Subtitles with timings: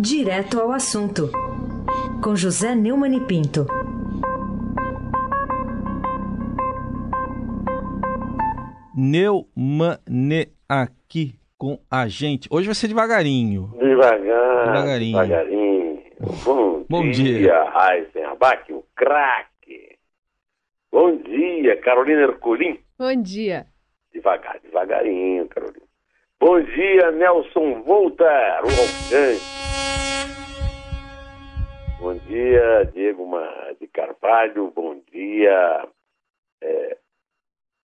[0.00, 1.30] Direto ao assunto,
[2.22, 3.66] com José Neumann e Pinto.
[9.18, 12.48] Neumane aqui com a gente.
[12.50, 13.72] Hoje vai ser devagarinho.
[13.78, 15.22] Devagar, Devagarinho.
[15.22, 16.02] devagarinho.
[16.44, 18.30] Bom, Bom dia, dia.
[18.32, 19.96] Abac, o craque.
[20.92, 22.78] Bom dia, Carolina Ercolim.
[22.98, 23.66] Bom dia.
[24.12, 25.86] Devagar, devagarinho, Carolina.
[26.40, 28.68] Bom dia, Nelson Volter, o.
[32.00, 33.28] Bom dia, Diego
[33.80, 34.70] de Carvalho.
[34.70, 35.88] Bom dia,
[36.60, 36.96] é,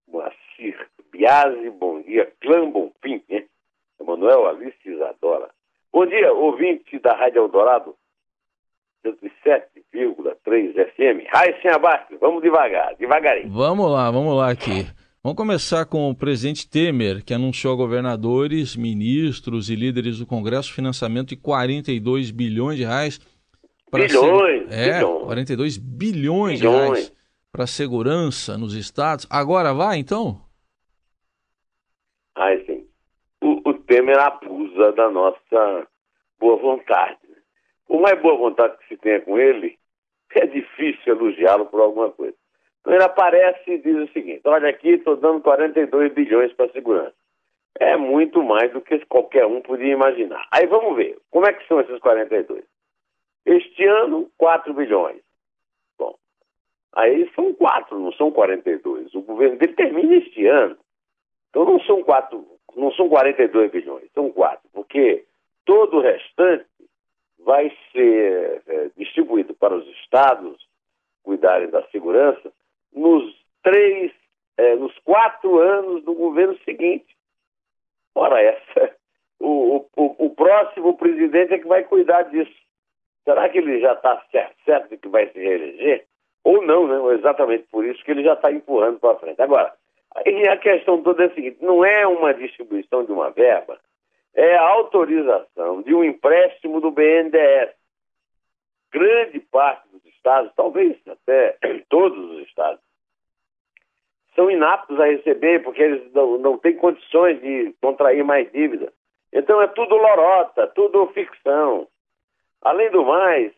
[0.07, 1.71] Moacir Biasi.
[1.71, 3.47] Bom dia, Clã Bonfim, né?
[3.99, 5.49] Emanuel Alice Isadora.
[5.91, 7.97] Bom dia, ouvinte da Rádio Eldorado,
[9.07, 11.27] 107,3 FM.
[11.35, 13.51] Raíssen Abac, vamos devagar, devagarinho.
[13.51, 14.87] Vamos lá, vamos lá aqui.
[15.25, 20.73] Vamos começar com o presidente Temer, que anunciou a governadores, ministros e líderes do Congresso
[20.75, 23.21] financiamento de 42 bilhões de reais.
[23.93, 25.25] Bilhões, se- É, bilhões.
[25.25, 26.91] 42 bilhões, de Bilhões.
[26.91, 27.13] reais
[27.53, 29.27] para segurança nos estados.
[29.31, 30.41] Agora vai, então?
[32.35, 32.87] Aí sim.
[33.45, 35.87] O, o Temer abusa da nossa
[36.41, 37.19] boa vontade.
[37.87, 39.79] Por mais boa vontade que se tenha com ele,
[40.35, 42.35] é difícil elogiá-lo por alguma coisa.
[42.83, 46.73] Então ele aparece e diz o seguinte: olha aqui, estou dando 42 bilhões para a
[46.73, 47.15] segurança.
[47.79, 50.47] É muito mais do que qualquer um podia imaginar.
[50.51, 52.65] Aí vamos ver, como é que são esses 42?
[53.47, 55.23] Este ano, 4 bilhões.
[55.97, 56.15] Bom,
[56.93, 59.15] aí são 4, não são 42.
[59.15, 60.77] O governo dele termina este ano.
[61.49, 65.25] Então não são quatro, não são 42 bilhões, são quatro, porque
[65.67, 66.67] todo o restante
[67.39, 70.67] vai ser é, distribuído para os estados
[71.23, 72.51] cuidarem da segurança
[72.95, 74.13] nos três,
[74.57, 77.17] é, nos quatro anos do governo seguinte.
[78.15, 78.95] Ora essa,
[79.41, 82.53] o, o, o próximo presidente é que vai cuidar disso.
[83.25, 86.05] Será que ele já está certo, certo de que vai se reeleger?
[86.45, 87.15] Ou não, né?
[87.15, 89.41] Exatamente por isso que ele já está empurrando para frente.
[89.41, 89.73] Agora,
[90.15, 93.79] a questão toda é a seguinte: não é uma distribuição de uma verba,
[94.35, 97.71] é a autorização de um empréstimo do BNDES.
[98.93, 101.57] Grande parte dos estados, talvez até
[101.89, 102.81] todos os estados,
[104.35, 108.93] são inaptos a receber porque eles não, não têm condições de contrair mais dívida.
[109.33, 111.89] Então é tudo lorota, tudo ficção.
[112.61, 113.53] Além do mais,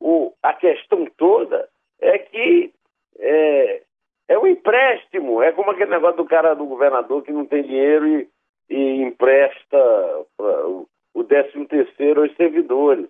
[0.00, 1.68] o, a questão toda
[2.00, 2.72] é que
[3.18, 3.82] é,
[4.28, 5.42] é um empréstimo.
[5.42, 8.28] É como aquele negócio do cara do governador que não tem dinheiro e,
[8.70, 9.76] e empresta
[10.38, 13.08] o, o 13 terceiro aos servidores.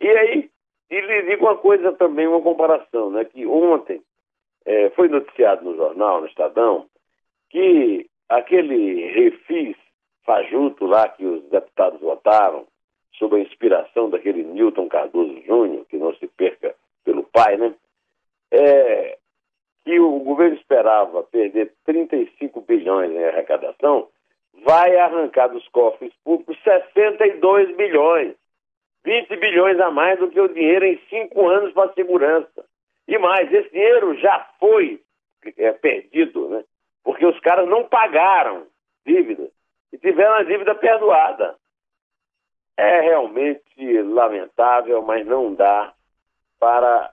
[0.00, 0.50] E aí,
[0.90, 3.24] e lhe digo uma coisa também, uma comparação, né?
[3.24, 4.02] Que ontem
[4.66, 6.86] eh, foi noticiado no jornal, no Estadão,
[7.48, 9.76] que aquele refis
[10.24, 12.66] fajuto lá que os deputados votaram,
[13.14, 16.74] sob a inspiração daquele Newton Cardoso Júnior, que não se perca
[17.04, 17.74] pelo pai, né?
[18.50, 19.18] É,
[19.84, 24.08] que o governo esperava perder 35 bilhões em arrecadação,
[24.64, 28.34] vai arrancar dos cofres públicos 62 bilhões.
[29.04, 32.64] 20 bilhões a mais do que o dinheiro em cinco anos para a segurança.
[33.08, 35.00] E mais, esse dinheiro já foi
[35.56, 36.64] é, perdido, né?
[37.02, 38.66] Porque os caras não pagaram
[39.06, 39.50] dívida
[39.92, 41.56] e tiveram a dívida perdoada.
[42.76, 45.92] É realmente lamentável, mas não dá
[46.58, 47.12] para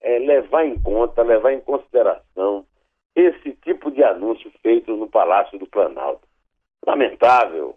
[0.00, 2.66] é, levar em conta, levar em consideração
[3.14, 6.26] esse tipo de anúncio feito no Palácio do Planalto.
[6.84, 7.76] Lamentável.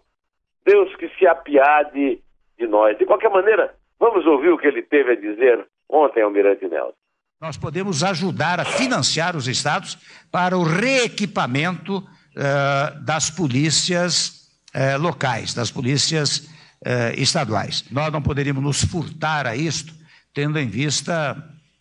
[0.64, 2.22] Deus que se apiade
[2.60, 2.96] de nós.
[2.98, 6.92] De qualquer maneira, vamos ouvir o que ele teve a dizer ontem, Almirante Nelson.
[7.40, 9.96] Nós podemos ajudar a financiar os estados
[10.30, 12.06] para o reequipamento
[12.36, 16.50] eh, das polícias eh, locais, das polícias
[16.84, 17.86] eh, estaduais.
[17.90, 19.94] Nós não poderíamos nos furtar a isto,
[20.34, 21.34] tendo em vista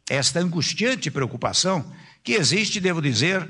[0.09, 1.85] esta angustiante preocupação
[2.23, 3.47] que existe, devo dizer,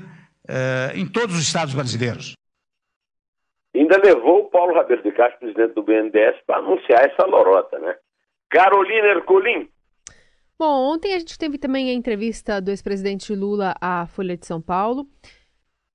[0.94, 2.34] em todos os estados brasileiros.
[3.74, 7.96] Ainda levou o Paulo Rabelo de Castro, presidente do BNDES, para anunciar essa lorota, né?
[8.50, 9.68] Carolina Ercolim.
[10.58, 14.60] Bom, ontem a gente teve também a entrevista do ex-presidente Lula à Folha de São
[14.60, 15.06] Paulo,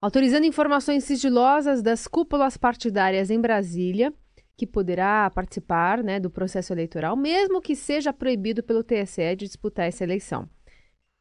[0.01, 4.13] autorizando informações sigilosas das cúpulas partidárias em Brasília,
[4.57, 9.87] que poderá participar né, do processo eleitoral, mesmo que seja proibido pelo TSE de disputar
[9.87, 10.49] essa eleição.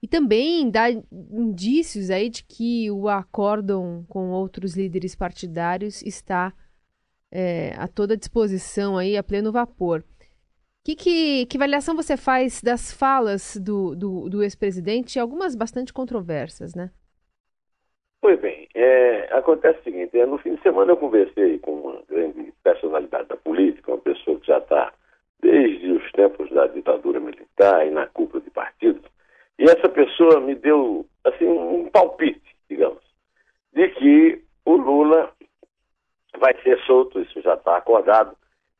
[0.04, 6.52] E também dá indícios aí de que o acórdão com outros líderes partidários está
[7.32, 10.04] é, a toda disposição aí, a pleno vapor.
[10.84, 16.74] Que, que, que avaliação você faz das falas do, do, do ex-presidente, algumas bastante controversas,
[16.74, 16.90] né?
[18.20, 22.02] Pois bem, é, acontece o seguinte, é, no fim de semana eu conversei com uma
[22.06, 24.92] grande personalidade da política, uma pessoa que já está
[25.40, 26.50] desde os tempos
[29.74, 33.02] essa pessoa me deu assim um palpite, digamos,
[33.72, 35.32] de que o Lula
[36.38, 38.36] vai ser solto, isso já está acordado,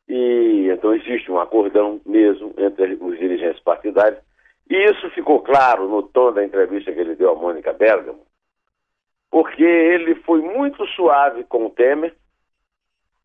[0.08, 4.20] e então existe um acordão mesmo entre os dirigentes partidários.
[4.69, 8.26] E isso ficou claro no tom da entrevista que ele deu a Mônica Bergamo,
[9.31, 12.14] porque ele foi muito suave com o Temer,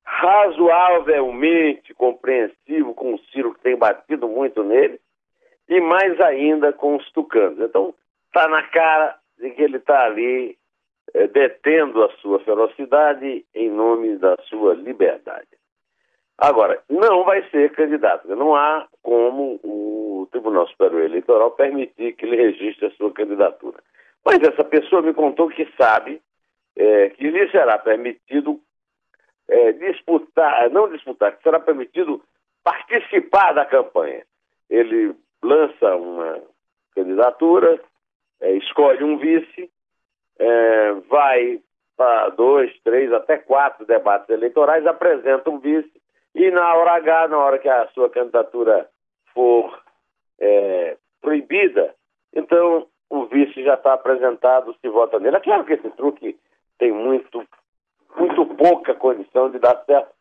[0.03, 4.99] razoavelmente compreensivo com o Ciro, que tem batido muito nele,
[5.69, 7.59] e mais ainda com os tucanos.
[7.59, 7.93] Então,
[8.27, 10.57] está na cara de que ele está ali
[11.13, 15.47] é, detendo a sua ferocidade em nome da sua liberdade.
[16.37, 18.27] Agora, não vai ser candidato.
[18.35, 23.77] Não há como o Tribunal Superior Eleitoral permitir que ele registre a sua candidatura.
[24.25, 26.21] Mas essa pessoa me contou que sabe
[26.75, 28.59] é, que lhe será permitido
[29.47, 32.23] é, disputar, não disputar, que será permitido
[32.63, 34.23] participar da campanha.
[34.69, 35.13] Ele
[35.43, 36.41] lança uma
[36.95, 37.79] candidatura,
[38.41, 39.69] é, escolhe um vice,
[40.37, 41.61] é, vai
[41.97, 45.91] para dois, três, até quatro debates eleitorais, apresenta um vice
[46.33, 48.89] e na hora H, na hora que a sua candidatura
[49.33, 49.81] for
[50.39, 51.93] é, proibida,
[52.33, 55.37] então o vice já está apresentado, se vota nele.
[55.37, 56.37] É claro que esse truque
[56.77, 57.43] tem muito,
[58.15, 60.13] muito pouca condição de dar certo.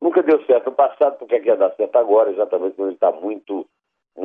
[0.00, 2.94] Nunca deu certo no passado, porque é que ia dar certo agora, exatamente quando ele
[2.94, 3.66] está muito,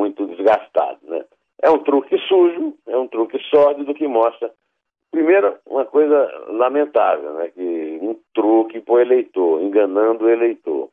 [0.08, 1.00] muito desgastado.
[1.04, 1.24] Né?
[1.62, 4.52] É um truque sujo, é um truque sórdido que mostra,
[5.12, 7.50] primeiro, uma coisa lamentável, né?
[7.50, 10.90] que um truque para o eleitor, enganando o eleitor.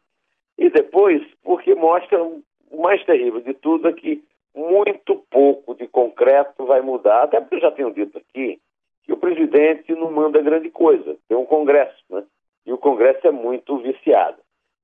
[0.59, 2.43] E depois, porque mostra o
[2.81, 4.23] mais terrível de tudo é que
[4.55, 8.61] muito pouco de concreto vai mudar, até porque eu já tenho dito aqui
[9.03, 12.25] que o presidente não manda grande coisa, tem um Congresso, né?
[12.65, 14.39] E o Congresso é muito viciado.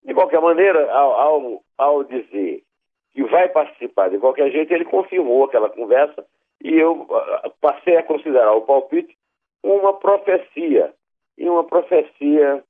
[0.05, 2.62] De qualquer maneira, ao, ao, ao dizer
[3.12, 6.25] que vai participar de qualquer jeito, ele confirmou aquela conversa
[6.62, 9.17] e eu ah, passei a considerar o palpite
[9.62, 10.93] uma profecia.
[11.39, 12.62] E uma profecia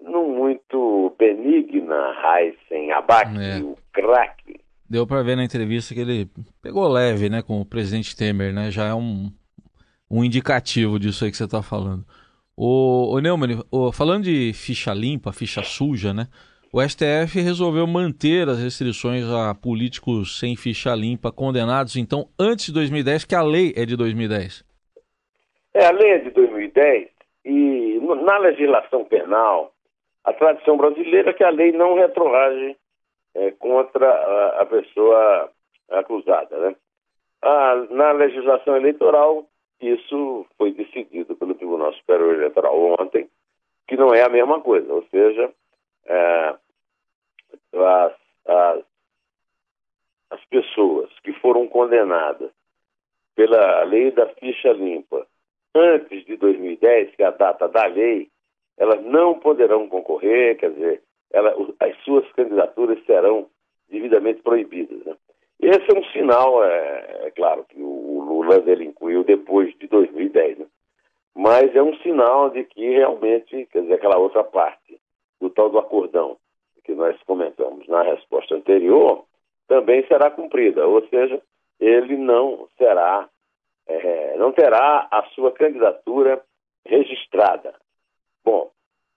[0.00, 3.58] não muito benigna, Heisen, Abac, é.
[3.58, 4.60] o craque.
[4.88, 6.30] Deu para ver na entrevista que ele
[6.62, 8.70] pegou leve, né, com o presidente Temer, né?
[8.70, 9.30] Já é um,
[10.10, 12.06] um indicativo disso aí que você está falando.
[12.56, 16.26] O, o Neumann, o, falando de ficha limpa, ficha suja, né?
[16.70, 22.74] O STF resolveu manter as restrições a políticos sem ficha limpa condenados, então, antes de
[22.74, 24.62] 2010, que a lei é de 2010.
[25.72, 27.08] É, a lei é de 2010
[27.46, 29.72] e na legislação penal
[30.24, 32.76] a tradição brasileira é que a lei não retroage
[33.34, 35.50] é, contra a, a, pessoa
[35.88, 36.58] acusada.
[36.58, 36.76] Né?
[37.90, 39.46] Na legislação eleitoral,
[39.80, 43.26] isso foi decidido pelo Tribunal Superior Eleitoral ontem,
[43.86, 45.50] que não é a mesma coisa, ou seja,
[46.06, 46.58] as,
[48.46, 48.84] as,
[50.30, 52.50] as pessoas que foram condenadas
[53.34, 55.26] pela lei da ficha limpa
[55.74, 58.30] antes de 2010, que é a data da lei,
[58.76, 63.48] elas não poderão concorrer, quer dizer, ela, as suas candidaturas serão
[63.88, 65.04] devidamente proibidas.
[65.04, 65.16] Né?
[65.60, 70.66] Esse é um sinal, é, é claro, que o, Lula delinquiu depois de 2010, né?
[71.34, 74.97] mas é um sinal de que realmente, quer dizer, aquela outra parte
[75.40, 76.36] do tal do acordão
[76.84, 79.24] que nós comentamos na resposta anterior,
[79.66, 81.40] também será cumprida, ou seja,
[81.78, 83.28] ele não será,
[83.86, 86.42] é, não terá a sua candidatura
[86.86, 87.74] registrada.
[88.42, 88.70] Bom,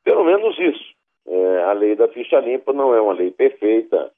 [0.04, 0.94] pelo menos isso.
[1.26, 4.12] É, a lei da ficha limpa não é uma lei perfeita.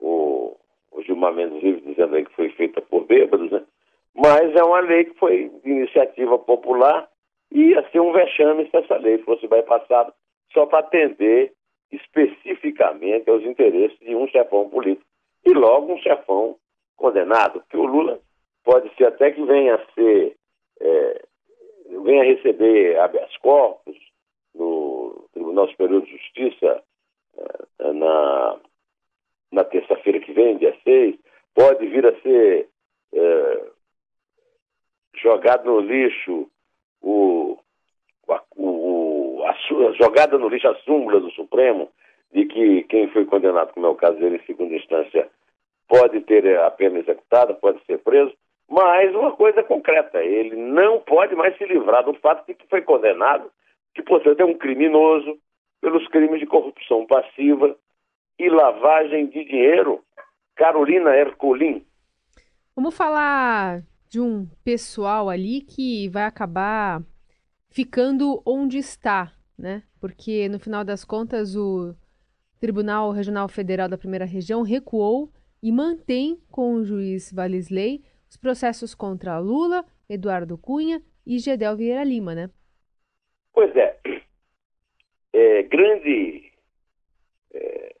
[0.00, 0.56] O,
[0.90, 3.62] o Gilmar Mendes vive dizendo aí que foi feita por bêbados, né?
[4.14, 7.08] Mas é uma lei que foi de iniciativa popular
[7.52, 10.12] e ia ser um vexame se essa lei fosse bypassada
[10.56, 11.52] só para atender
[11.92, 15.06] especificamente aos interesses de um chefão político.
[15.44, 16.56] E logo um chefão
[16.96, 18.18] condenado, porque o Lula
[18.64, 20.34] pode ser até que venha a ser,
[20.80, 21.22] é,
[22.02, 23.96] venha a receber habeas corpus,
[24.54, 26.82] no Tribunal Superior de Justiça
[27.36, 28.58] eh, na,
[29.52, 31.16] na terça-feira que vem, dia 6,
[31.54, 32.68] pode vir a ser
[33.12, 33.64] é,
[35.16, 36.50] jogado no lixo
[37.02, 37.45] o,
[39.94, 41.90] jogada no lixo a súmula do Supremo
[42.32, 45.28] de que quem foi condenado, como é o caso dele em segunda instância,
[45.88, 48.32] pode ter a pena executada, pode ser preso,
[48.68, 52.82] mas uma coisa concreta, ele não pode mais se livrar do fato de que foi
[52.82, 53.50] condenado
[53.94, 55.38] que, portanto, é um criminoso
[55.80, 57.76] pelos crimes de corrupção passiva
[58.38, 60.02] e lavagem de dinheiro.
[60.56, 61.84] Carolina Ercolim.
[62.74, 67.02] Vamos falar de um pessoal ali que vai acabar
[67.70, 69.82] ficando onde está, né?
[70.00, 71.94] Porque no final das contas o
[72.60, 75.30] Tribunal Regional Federal da Primeira Região recuou
[75.62, 82.04] e mantém com o juiz Valisley os processos contra Lula, Eduardo Cunha e Gedel Vieira
[82.04, 82.50] Lima, né?
[83.52, 83.98] Pois é.
[85.32, 86.52] é grande
[87.54, 87.94] é,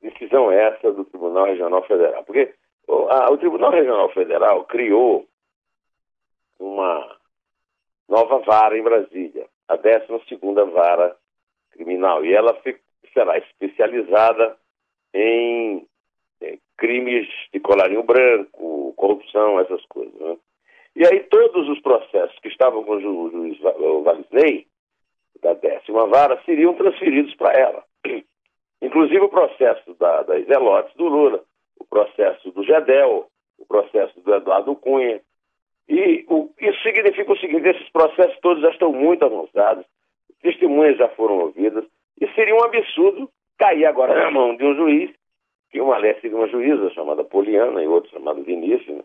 [0.00, 2.24] decisão essa do Tribunal Regional Federal.
[2.24, 2.54] Porque
[2.88, 5.28] o, a, o Tribunal Regional Federal criou
[6.58, 7.18] uma
[8.08, 11.16] nova vara em Brasília, a 12 vara
[11.70, 12.56] criminal, e ela
[13.12, 14.56] será especializada
[15.12, 15.86] em,
[16.40, 20.14] em crimes de colarinho branco, corrupção, essas coisas.
[20.20, 20.36] Né?
[20.96, 23.58] E aí todos os processos que estavam com o ju juiz
[24.04, 24.66] Valisney,
[25.42, 27.84] da décima vara, seriam transferidos para ela.
[28.80, 31.42] Inclusive o processo da, das Zelotes do Lula,
[31.78, 35.20] o processo do Gedel, o processo do Eduardo Cunha.
[35.88, 39.84] E o, isso significa o seguinte: esses processos todos já estão muito avançados,
[40.42, 41.84] testemunhas já foram ouvidas,
[42.20, 45.10] e seria um absurdo cair agora na mão de um juiz,
[45.70, 49.04] que uma aliás seria uma juíza chamada Poliana e outro chamado Vinícius, né?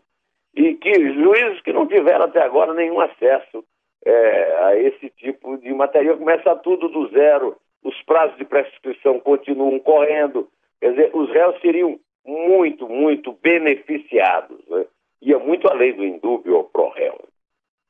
[0.55, 3.63] e que juízes que não tiveram até agora nenhum acesso
[4.05, 6.17] é, a esse tipo de material.
[6.17, 10.47] Começa tudo do zero, os prazos de prescrição continuam correndo,
[10.79, 14.57] quer dizer, os réus seriam muito, muito beneficiados.
[14.67, 14.85] Né?
[15.21, 17.19] Ia muito além do indúbio ao pró-réu.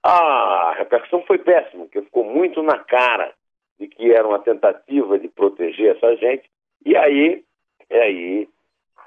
[0.03, 3.33] A repercussão foi péssima, porque ficou muito na cara
[3.79, 6.49] de que era uma tentativa de proteger essa gente,
[6.85, 7.43] e aí,
[7.89, 8.47] aí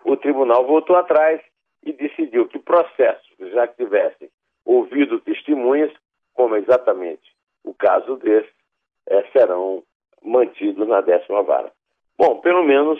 [0.04, 1.40] o tribunal voltou atrás
[1.82, 4.28] e decidiu que processos já que tivessem
[4.64, 5.92] ouvido testemunhas,
[6.32, 7.22] como exatamente
[7.62, 8.50] o caso desse,
[9.08, 9.82] é, serão
[10.22, 11.70] mantidos na décima vara.
[12.16, 12.98] Bom, pelo menos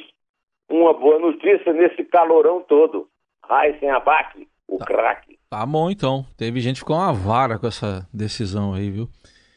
[0.69, 3.09] uma boa notícia nesse calorão todo.
[3.45, 4.85] Raíssen Abac, o tá.
[4.87, 5.39] craque.
[5.49, 6.25] Tá bom, então.
[6.37, 9.09] Teve gente que ficou uma vara com essa decisão aí, viu?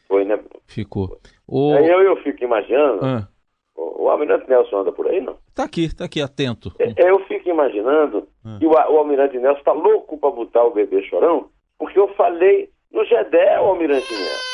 [0.06, 0.38] Foi, né?
[0.66, 1.18] Ficou.
[1.46, 1.74] O...
[1.74, 3.04] Aí eu, eu fico imaginando.
[3.04, 3.28] Ah.
[3.76, 5.36] O, o Almirante Nelson anda por aí, não?
[5.54, 6.72] Tá aqui, tá aqui, atento.
[6.78, 8.56] É, eu fico imaginando ah.
[8.58, 11.48] que o, o Almirante Nelson tá louco para botar o bebê chorão,
[11.78, 14.47] porque eu falei no Gedé, o Almirante Nelson.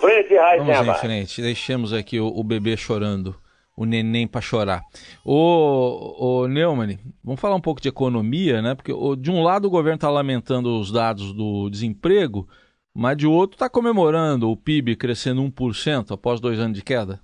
[0.00, 3.36] Frente, Raíssa Vamos em frente, deixemos aqui o, o bebê chorando
[3.80, 4.82] o neném para chorar.
[5.24, 8.74] O, o Neumann, vamos falar um pouco de economia, né?
[8.74, 12.46] Porque de um lado o governo está lamentando os dados do desemprego,
[12.94, 17.20] mas de outro está comemorando o PIB crescendo 1% após dois anos de queda.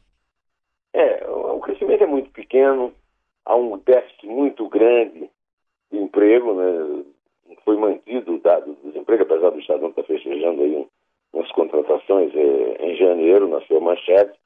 [0.95, 2.91] É, o crescimento é muito pequeno,
[3.45, 5.29] há um déficit muito grande
[5.93, 7.05] de emprego, né?
[7.67, 10.87] Foi mantido o dado do desemprego, apesar do Estado não estar tá festejando aí um
[11.37, 14.39] umas contratações é, em janeiro, na sua manchete,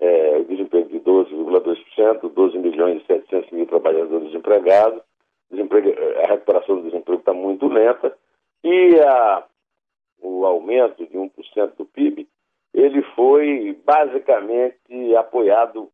[0.00, 5.02] é, desemprego de 12,2%, 12 milhões e 700 mil trabalhadores desempregados,
[5.50, 5.90] desemprego,
[6.24, 8.16] a recuperação do desemprego está muito lenta
[8.62, 9.44] e a,
[10.20, 12.28] o aumento de 1% do PIB,
[12.72, 15.90] ele foi basicamente apoiado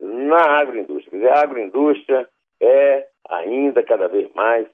[0.00, 1.10] na agroindústria.
[1.10, 2.28] Quer dizer, a agroindústria
[2.60, 4.66] é ainda cada vez mais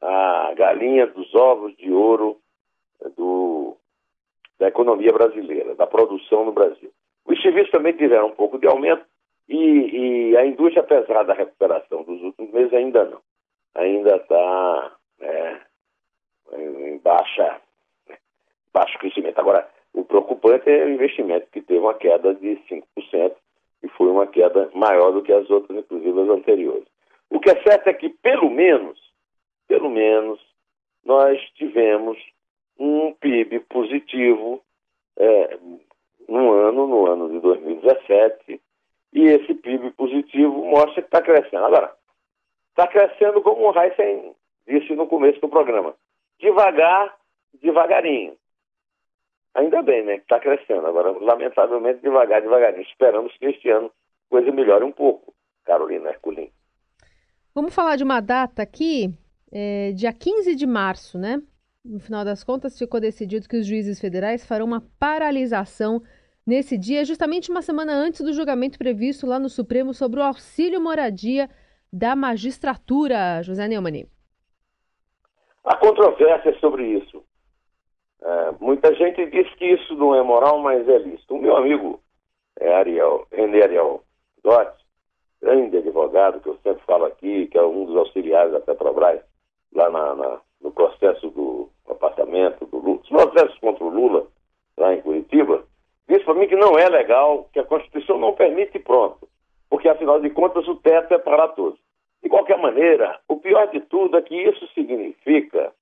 [0.00, 2.38] a galinha dos ovos de ouro
[3.16, 3.76] do
[4.60, 6.92] da economia brasileira, da produção no Brasil.
[7.24, 9.04] Os serviços também tiveram um pouco de aumento
[9.48, 13.20] e, e a indústria, apesar da recuperação dos últimos meses, ainda não.
[13.74, 15.60] Ainda está né,
[16.52, 17.60] em baixa,
[18.72, 19.38] baixo crescimento.
[19.38, 23.32] Agora, o preocupante é o investimento, que teve uma queda de 5%
[23.82, 26.86] e foi uma queda maior do que as outras, inclusive as anteriores.
[27.30, 28.98] O que é certo é que, pelo menos,
[29.66, 30.38] pelo menos,
[31.02, 32.18] nós tivemos
[32.80, 34.62] um PIB positivo
[35.18, 35.58] é,
[36.26, 38.60] no ano, no ano de 2017,
[39.12, 41.66] e esse PIB positivo mostra que está crescendo.
[41.66, 41.94] Agora,
[42.70, 44.34] está crescendo como o Heisen
[44.66, 45.94] disse no começo do programa,
[46.38, 47.14] devagar,
[47.60, 48.34] devagarinho.
[49.54, 50.86] Ainda bem, né, que está crescendo.
[50.86, 52.82] Agora, lamentavelmente, devagar, devagarinho.
[52.82, 55.34] Esperamos que este ano a coisa melhore um pouco,
[55.64, 56.50] Carolina Herculin.
[57.52, 59.12] Vamos falar de uma data aqui,
[59.52, 61.42] é, dia 15 de março, né?
[61.84, 66.02] No final das contas, ficou decidido que os juízes federais farão uma paralisação
[66.46, 70.80] nesse dia, justamente uma semana antes do julgamento previsto lá no Supremo sobre o auxílio
[70.80, 71.48] moradia
[71.90, 73.42] da magistratura.
[73.42, 74.06] José Neumann.
[75.64, 77.24] Há controvérsia sobre isso.
[78.22, 81.34] É, muita gente diz que isso não é moral, mas é lícito.
[81.34, 82.02] O meu amigo
[82.58, 84.02] é Ariel, René Ariel
[84.44, 84.72] Dott,
[85.40, 89.22] grande advogado, que eu sempre falo aqui, que é um dos auxiliares da Petrobras,
[89.72, 94.26] lá na, na no processo do apartamento do Lula, os processos contra o Lula,
[94.76, 95.64] lá em Curitiba,
[96.08, 99.28] disse para mim que não é legal, que a Constituição não permite pronto.
[99.68, 101.78] Porque, afinal de contas, o teto é para todos.
[102.22, 105.72] De qualquer maneira, o pior de tudo é que isso significa,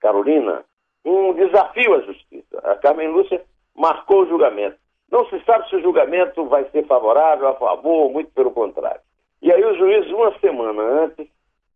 [0.00, 0.64] Carolina,
[1.04, 2.58] um desafio à justiça.
[2.64, 3.42] A Carmen Lúcia
[3.76, 4.76] marcou o julgamento.
[5.10, 9.00] Não se sabe se o julgamento vai ser favorável, a favor, muito pelo contrário.
[9.42, 11.28] E aí os juízes, uma semana antes,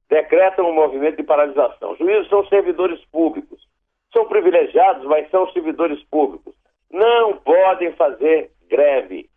[0.08, 1.96] decretam um movimento de paralisação.
[1.96, 3.66] Juízes são servidores públicos.
[4.12, 6.54] São privilegiados, mas são servidores públicos.
[6.90, 9.28] Não podem fazer greve.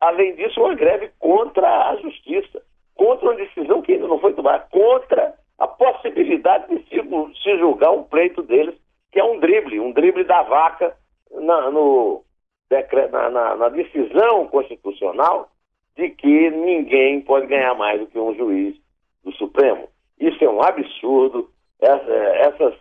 [0.00, 2.62] Além disso, uma greve contra a justiça,
[2.94, 7.90] contra uma decisão que ainda não foi tomada, contra a possibilidade de se, se julgar
[7.90, 8.74] um pleito deles,
[9.12, 10.96] que é um drible, um drible da vaca
[11.30, 12.24] na, no,
[12.70, 15.50] na, na, na decisão constitucional
[15.96, 18.79] de que ninguém pode ganhar mais do que um juiz
[19.24, 19.88] do Supremo.
[20.18, 21.50] Isso é um absurdo.
[21.80, 22.74] Essa, essas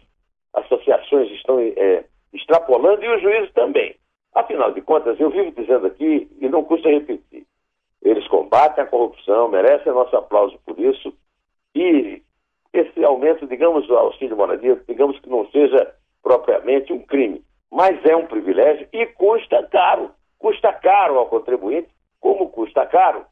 [0.53, 3.95] associações estão é, extrapolando e os juízes também.
[4.33, 7.45] Afinal de contas, eu vivo dizendo aqui, e não custa repetir,
[8.01, 11.13] eles combatem a corrupção, merecem nosso aplauso por isso,
[11.75, 12.21] e
[12.71, 18.15] esse aumento, digamos, do auxílio moradia, digamos que não seja propriamente um crime, mas é
[18.15, 20.11] um privilégio e custa caro.
[20.37, 23.25] Custa caro ao contribuinte, como custa caro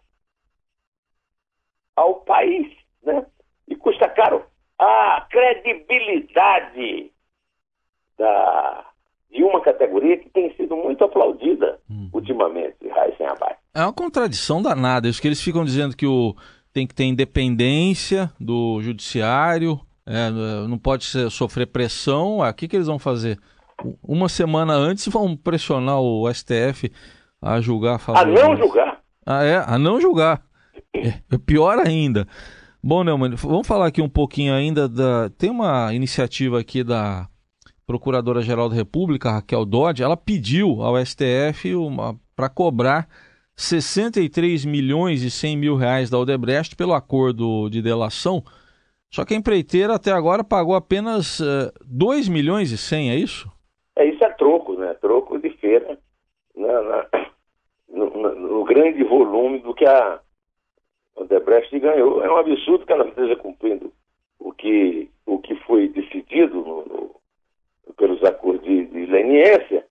[1.96, 2.72] ao país,
[3.08, 3.26] né?
[3.68, 4.44] E custa caro
[4.80, 7.12] a credibilidade
[8.18, 8.86] da,
[9.32, 12.10] de uma categoria que tem sido muito aplaudida hum.
[12.14, 13.28] ultimamente, Raíssen.
[13.74, 16.36] É uma contradição danada, isso que eles ficam dizendo que o,
[16.74, 20.30] tem que ter independência do judiciário, é,
[20.68, 22.42] não pode ser, sofrer pressão.
[22.42, 23.38] Ah, o que, que eles vão fazer?
[24.02, 26.92] Uma semana antes vão pressionar o STF
[27.42, 29.02] a julgar a A não julgar.
[29.26, 29.58] Ah, é?
[29.58, 30.42] A não julgar.
[30.96, 32.26] É, é pior ainda.
[32.84, 35.30] Bom, Neumann, vamos falar aqui um pouquinho ainda da.
[35.38, 37.28] Tem uma iniciativa aqui da
[37.86, 41.74] Procuradora-Geral da República, Raquel Dodge, ela pediu ao STF
[42.36, 43.08] para cobrar
[43.56, 48.44] 63 milhões e 100 mil reais da Odebrecht pelo acordo de delação.
[49.10, 53.16] Só que a empreiteira até agora pagou apenas uh, eh, 2 milhões e 100, é
[53.16, 53.50] isso?
[53.96, 54.94] É, isso é troco, né?
[54.96, 55.98] Troco de feira
[56.56, 57.06] na, na,
[57.90, 60.20] no, no, grande volume do que a
[61.18, 62.24] Odebrecht ganhou.
[62.24, 63.92] É um absurdo que ela esteja cumprindo
[64.40, 67.18] o que, o que foi decidido no, no
[67.98, 69.84] pelos acordos de, de leniência,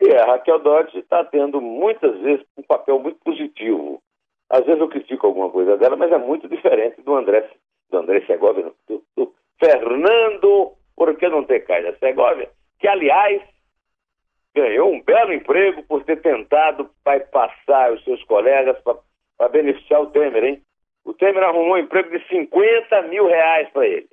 [0.00, 4.02] e a Raquel Dodge está tendo muitas vezes um papel muito positivo.
[4.50, 7.48] Às vezes eu critico alguma coisa dela, mas é muito diferente do André,
[7.88, 13.42] do André Segovia, do, do Fernando, por que não ter caído Segovia, que aliás
[14.54, 16.90] ganhou um belo emprego por ter tentado
[17.30, 18.76] passar os seus colegas
[19.36, 20.62] para beneficiar o Temer, hein?
[21.42, 24.08] Arrumou um emprego de 50 mil reais para ele.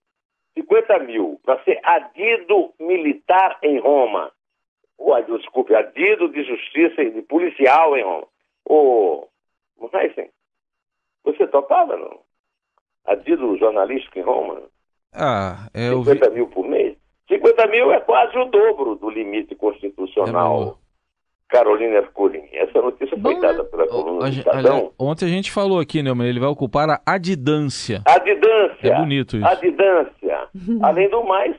[0.53, 4.31] 50 mil para ser adido militar em Roma.
[4.97, 8.27] O, desculpe, adido de justiça e de policial em Roma.
[8.65, 9.27] Ô,
[9.93, 10.29] Heisen,
[11.23, 12.19] você topava, não?
[13.05, 14.61] Adido jornalístico em Roma?
[15.13, 16.35] Ah, é, 50 vi...
[16.35, 16.97] mil por mês?
[17.27, 20.77] 50 mil é quase o dobro do limite constitucional.
[20.85, 20.88] É
[21.49, 22.47] Carolina Ercolim.
[22.53, 24.93] Essa notícia foi Bom, dada pela coluna a, do Estadão.
[24.97, 28.03] Ontem a gente falou aqui, Neumann, ele vai ocupar a adidância.
[28.05, 28.87] Adidância.
[28.87, 29.45] É bonito isso.
[29.45, 30.47] Adidância.
[30.81, 31.55] Além do mais,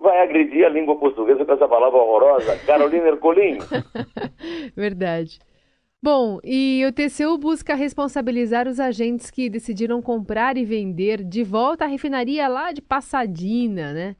[0.00, 2.58] vai agredir a língua portuguesa com essa palavra horrorosa.
[2.66, 3.58] Carolina Ercolim.
[4.74, 5.38] Verdade.
[6.02, 11.84] Bom, e o TCU busca responsabilizar os agentes que decidiram comprar e vender de volta
[11.84, 14.16] a refinaria lá de Passadina, né?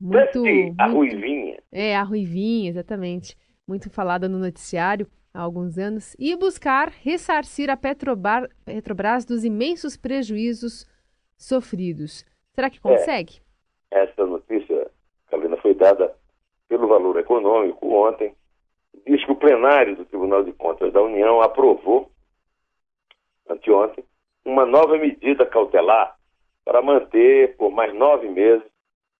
[0.00, 0.74] Muito, muito...
[0.80, 1.58] a Ruivinha.
[1.72, 7.76] É, a Ruivinha, exatamente muito falada no noticiário há alguns anos, e buscar ressarcir a
[7.76, 10.86] Petrobar, Petrobras dos imensos prejuízos
[11.36, 12.24] sofridos.
[12.54, 13.40] Será que consegue?
[13.90, 14.90] É, essa notícia,
[15.30, 16.14] Carolina, foi dada
[16.68, 18.34] pelo valor econômico ontem.
[19.06, 22.10] Diz que o plenário do Tribunal de Contas da União aprovou,
[23.48, 24.04] anteontem,
[24.44, 26.16] uma nova medida cautelar
[26.64, 28.66] para manter por mais nove meses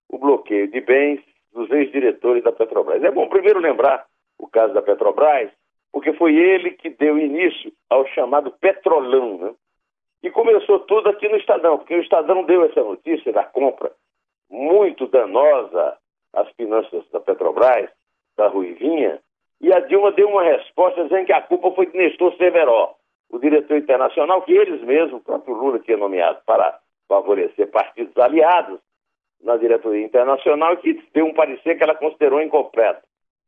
[0.09, 1.21] o bloqueio de bens
[1.53, 3.03] dos ex-diretores da Petrobras.
[3.03, 4.07] É bom primeiro lembrar
[4.43, 5.51] o caso da Petrobras,
[5.93, 9.55] porque foi ele que deu início ao chamado Petrolão, né?
[10.21, 13.93] E começou tudo aqui no Estadão, porque o Estadão deu essa notícia da compra
[14.51, 15.97] muito danosa
[16.33, 17.89] às finanças da Petrobras,
[18.37, 19.21] da Ruivinha,
[19.61, 22.97] e a Dilma deu uma resposta dizendo que a culpa foi de Nestor Severó,
[23.31, 28.81] o diretor internacional, que eles mesmos, o próprio Lula tinha nomeado para favorecer partidos aliados
[29.41, 33.03] na diretoria internacional, e que deu um parecer que ela considerou incompleto.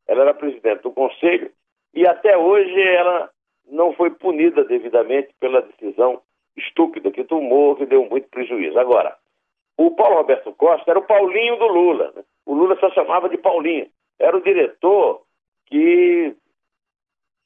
[0.06, 1.50] Ela era presidente do conselho
[1.94, 3.30] e até hoje ela
[3.70, 6.20] não foi punida devidamente pela decisão
[6.56, 8.78] estúpida que tomou, que deu muito prejuízo.
[8.78, 9.16] Agora,
[9.76, 12.12] o Paulo Roberto Costa era o Paulinho do Lula.
[12.14, 12.22] Né?
[12.46, 13.88] O Lula só chamava de Paulinho.
[14.18, 15.22] Era o diretor
[15.66, 16.36] que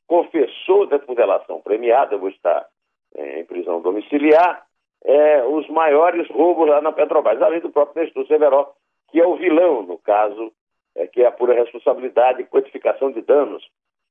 [0.06, 2.66] confessou, até por delação premiada, vou estar
[3.14, 4.66] é, em prisão domiciliar,
[5.04, 8.66] é, os maiores roubos lá na Petrobras, além do próprio Nestor Severo,
[9.10, 10.52] que é o vilão, no caso
[10.98, 13.66] é, que é a pura responsabilidade e quantificação de danos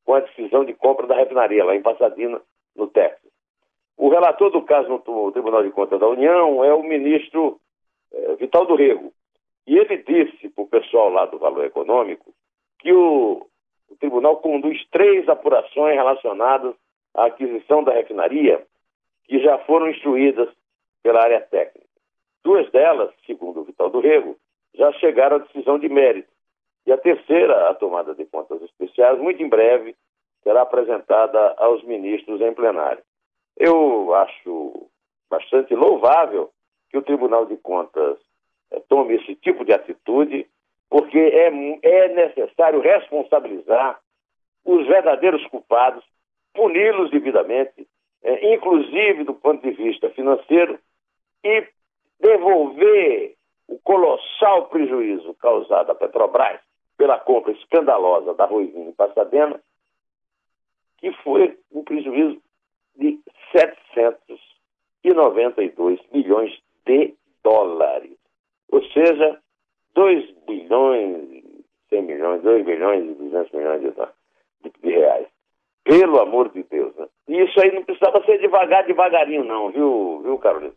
[0.06, 2.42] com a decisão de compra da refinaria lá em Pasadena,
[2.76, 3.30] no Texas.
[3.98, 7.60] O relator do caso no Tribunal de Contas da União é o ministro
[8.14, 9.12] eh, Vital do Rego.
[9.66, 12.34] E ele disse para o pessoal lá do Valor Econômico
[12.80, 13.46] que o,
[13.90, 16.74] o tribunal conduz três apurações relacionadas
[17.14, 18.66] à aquisição da refinaria
[19.26, 20.48] que já foram instruídas
[21.04, 21.88] pela área técnica.
[22.44, 24.38] Duas delas, segundo o Vital do Rego,
[24.74, 26.37] já chegaram à decisão de mérito.
[26.88, 29.94] E a terceira, a tomada de contas especiais, muito em breve,
[30.42, 33.04] será apresentada aos ministros em plenário.
[33.58, 34.90] Eu acho
[35.30, 36.50] bastante louvável
[36.90, 38.18] que o Tribunal de Contas
[38.72, 40.48] é, tome esse tipo de atitude,
[40.90, 41.48] porque é,
[41.84, 44.00] é necessário responsabilizar
[44.64, 46.06] os verdadeiros culpados,
[46.54, 47.86] puni-los devidamente,
[48.24, 50.80] é, inclusive do ponto de vista financeiro,
[51.44, 51.68] e
[52.22, 53.36] devolver
[53.68, 56.62] o colossal prejuízo causado à Petrobras
[56.98, 59.62] pela compra escandalosa da Ruivinho em Passadena,
[60.98, 62.42] que foi um prejuízo
[62.96, 63.20] de
[63.52, 68.18] 792 milhões de dólares.
[68.72, 69.40] Ou seja,
[69.94, 71.44] 2 bilhões,
[71.90, 74.02] 100 milhões, 2 bilhões e 200 milhões de, de,
[74.82, 75.28] de reais.
[75.84, 77.08] Pelo amor de Deus, né?
[77.30, 80.74] E isso aí não precisava ser devagar, devagarinho, não, viu, viu, Carolina?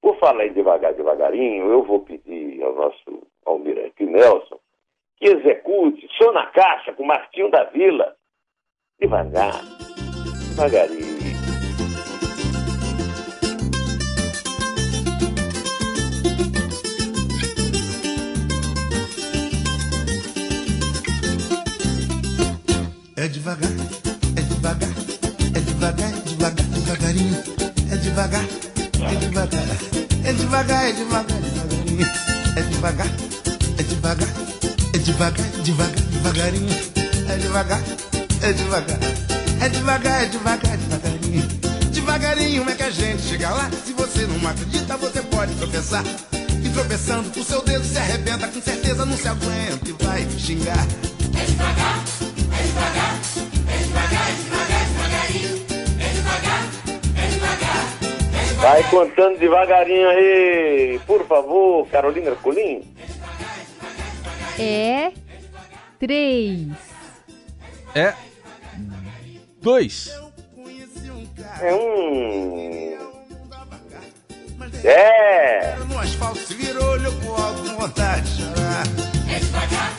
[0.00, 4.60] Por falar em devagar, devagarinho, eu vou pedir ao nosso almirante Nelson
[5.22, 6.08] que execute
[6.82, 8.14] caixa com o Martinho da Vila.
[9.00, 9.62] Devagar,
[10.48, 11.22] devagarinho.
[23.16, 23.70] É devagar,
[24.36, 24.88] é devagar,
[25.54, 27.36] é devagar, é devagar, devagarinho,
[27.92, 29.62] é devagar, é devagar,
[30.24, 32.06] é devagar, é devagar, devagarinho,
[32.56, 33.06] é devagar,
[33.78, 34.28] é devagar,
[34.94, 36.70] é devagar, devagar, devagarinho,
[37.28, 37.82] é devagar,
[38.42, 38.98] é devagar,
[39.60, 41.42] é devagar, é devagar, devagarinho,
[41.90, 43.68] devagarinho é que a gente chega lá.
[43.84, 46.04] Se você não acredita, você pode tropeçar.
[46.64, 50.86] E tropeçando, o seu dedo se arrebenta, com certeza não se aguenta e vai xingar.
[51.34, 52.04] É devagar.
[52.52, 53.18] É devagar,
[53.66, 55.66] é devagar, é devagar, devagarinho.
[55.98, 56.68] É devagar,
[57.16, 57.86] é devagar,
[58.32, 58.72] é devagar.
[58.72, 62.84] Vai contando devagarinho aí, por favor, Carolina Colim.
[64.56, 65.10] É
[66.02, 66.66] três.
[67.94, 68.12] É
[69.62, 70.10] dois.
[71.60, 72.98] É um.
[74.82, 75.76] É.
[75.88, 78.82] No asfalto se virou, olhou pro alto com vontade de chorar.
[79.28, 79.92] É devagar,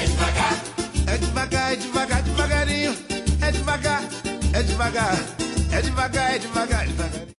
[0.00, 0.54] é devagar.
[1.06, 2.96] É devagar, é devagar, devagarinho.
[3.42, 4.02] É devagar,
[4.54, 5.16] é devagar.
[5.70, 7.22] É devagar, é devagar, devagarinho.